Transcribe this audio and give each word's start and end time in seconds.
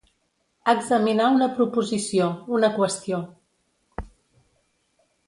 Examinar 0.71 1.27
una 1.33 1.49
proposició, 1.59 2.29
una 2.59 2.71
qüestió. 2.79 3.21